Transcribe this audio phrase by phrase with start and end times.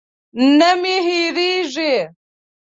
[0.59, 1.93] نه مې هېرېږي.